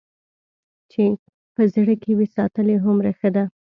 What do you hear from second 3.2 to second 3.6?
ده.